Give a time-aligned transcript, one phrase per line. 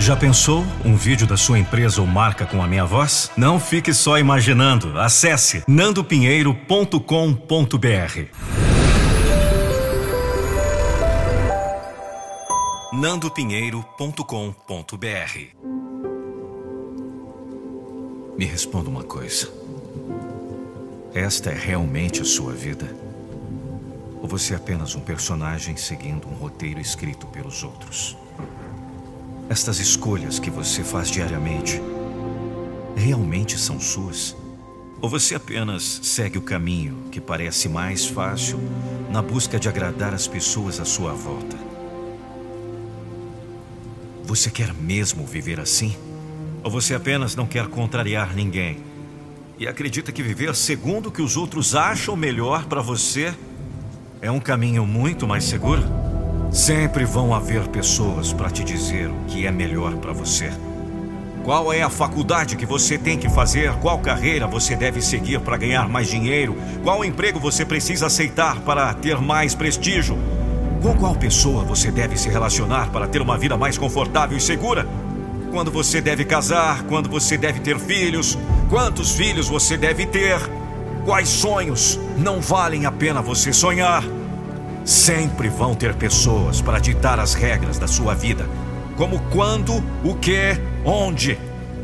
[0.00, 3.30] Já pensou um vídeo da sua empresa ou marca com a minha voz?
[3.36, 4.98] Não fique só imaginando.
[4.98, 8.24] Acesse nandopinheiro.com.br.
[12.94, 15.38] nandopinheiro.com.br
[18.38, 19.52] Me responda uma coisa.
[21.12, 22.96] Esta é realmente a sua vida?
[24.22, 28.16] Ou você é apenas um personagem seguindo um roteiro escrito pelos outros?
[29.50, 31.82] Estas escolhas que você faz diariamente
[32.94, 34.36] realmente são suas?
[35.00, 38.60] Ou você apenas segue o caminho que parece mais fácil
[39.10, 41.56] na busca de agradar as pessoas à sua volta?
[44.22, 45.96] Você quer mesmo viver assim?
[46.62, 48.78] Ou você apenas não quer contrariar ninguém
[49.58, 53.34] e acredita que viver segundo o que os outros acham melhor para você
[54.22, 55.99] é um caminho muito mais seguro?
[56.50, 60.50] Sempre vão haver pessoas para te dizer o que é melhor para você.
[61.44, 63.72] Qual é a faculdade que você tem que fazer?
[63.74, 66.56] Qual carreira você deve seguir para ganhar mais dinheiro?
[66.82, 70.18] Qual emprego você precisa aceitar para ter mais prestígio?
[70.82, 74.88] Com qual pessoa você deve se relacionar para ter uma vida mais confortável e segura?
[75.52, 76.82] Quando você deve casar?
[76.82, 78.36] Quando você deve ter filhos?
[78.68, 80.38] Quantos filhos você deve ter?
[81.04, 84.02] Quais sonhos não valem a pena você sonhar?
[84.90, 88.44] Sempre vão ter pessoas para ditar as regras da sua vida,
[88.96, 91.38] como quando, o que, onde.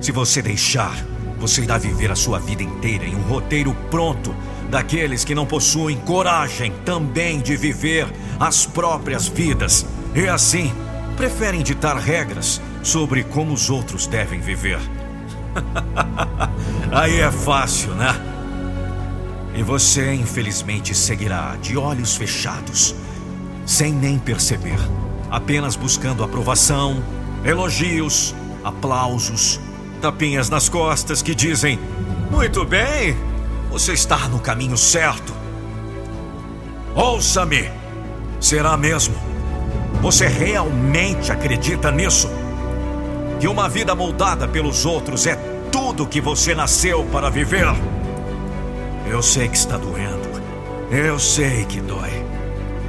[0.00, 0.94] Se você deixar,
[1.36, 4.32] você irá viver a sua vida inteira em um roteiro pronto
[4.70, 8.06] daqueles que não possuem coragem também de viver
[8.38, 10.72] as próprias vidas e assim
[11.16, 14.78] preferem ditar regras sobre como os outros devem viver.
[16.92, 18.31] Aí é fácil, né?
[19.54, 22.94] E você, infelizmente, seguirá de olhos fechados,
[23.66, 24.78] sem nem perceber,
[25.30, 27.02] apenas buscando aprovação,
[27.44, 29.60] elogios, aplausos,
[30.00, 31.78] tapinhas nas costas que dizem:
[32.30, 33.16] Muito bem,
[33.70, 35.34] você está no caminho certo.
[36.94, 37.70] Ouça-me,
[38.40, 39.14] será mesmo?
[40.00, 42.28] Você realmente acredita nisso?
[43.38, 45.36] Que uma vida moldada pelos outros é
[45.70, 47.66] tudo que você nasceu para viver?
[49.12, 50.42] Eu sei que está doendo.
[50.90, 52.24] Eu sei que dói.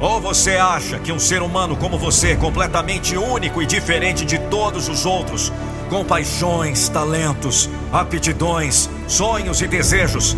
[0.00, 4.88] Ou você acha que um ser humano como você, completamente único e diferente de todos
[4.88, 5.52] os outros,
[5.90, 10.34] com paixões, talentos, aptidões, sonhos e desejos,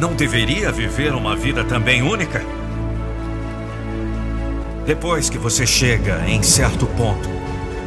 [0.00, 2.44] não deveria viver uma vida também única?
[4.84, 7.28] Depois que você chega em certo ponto,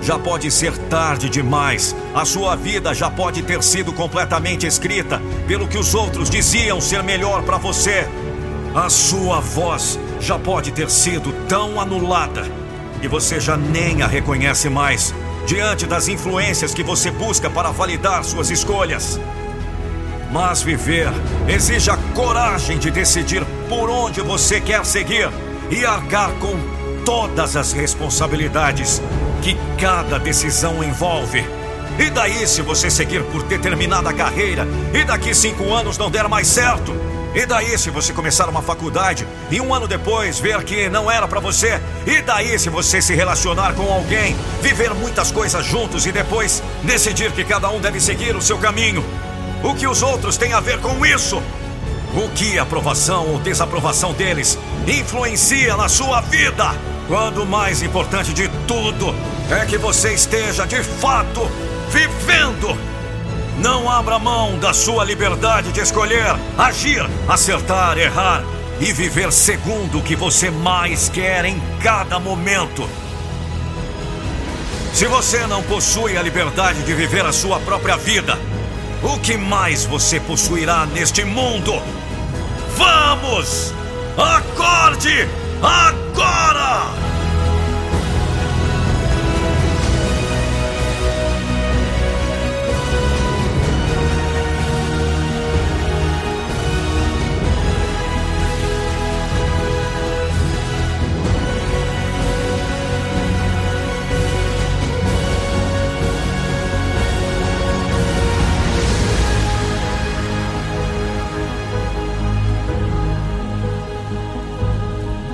[0.05, 1.95] já pode ser tarde demais.
[2.13, 7.01] A sua vida já pode ter sido completamente escrita pelo que os outros diziam ser
[7.01, 8.07] melhor para você.
[8.75, 12.43] A sua voz já pode ter sido tão anulada
[13.01, 15.11] que você já nem a reconhece mais
[15.47, 19.19] diante das influências que você busca para validar suas escolhas.
[20.31, 21.09] Mas viver
[21.47, 25.31] exige a coragem de decidir por onde você quer seguir
[25.71, 26.74] e arcar com
[27.05, 29.01] todas as responsabilidades
[29.43, 31.45] que cada decisão envolve.
[31.99, 36.47] E daí se você seguir por determinada carreira e daqui cinco anos não der mais
[36.47, 36.93] certo?
[37.33, 41.27] E daí se você começar uma faculdade e um ano depois ver que não era
[41.27, 41.79] para você?
[42.07, 47.31] E daí se você se relacionar com alguém, viver muitas coisas juntos e depois decidir
[47.33, 49.05] que cada um deve seguir o seu caminho?
[49.63, 51.41] O que os outros têm a ver com isso?
[52.15, 56.94] O que a aprovação ou desaprovação deles influencia na sua vida?
[57.07, 59.13] Quando o mais importante de tudo
[59.51, 61.41] é que você esteja de fato
[61.89, 62.75] vivendo.
[63.59, 68.43] Não abra mão da sua liberdade de escolher, agir, acertar, errar
[68.79, 72.89] e viver segundo o que você mais quer em cada momento.
[74.91, 78.37] Se você não possui a liberdade de viver a sua própria vida,
[79.03, 81.71] o que mais você possuirá neste mundo?
[82.75, 83.73] Vamos!
[84.17, 85.29] Acorde!
[85.61, 86.04] Agora!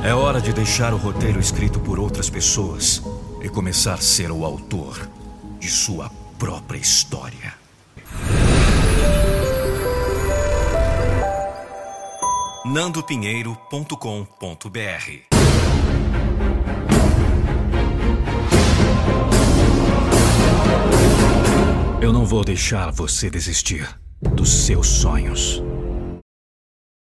[0.03, 3.03] É hora de deixar o roteiro escrito por outras pessoas
[3.41, 5.07] e começar a ser o autor
[5.59, 6.09] de sua
[6.39, 7.53] própria história.
[12.65, 15.31] nandopinheiro.com.br
[22.01, 23.87] Eu não vou deixar você desistir
[24.19, 25.61] dos seus sonhos.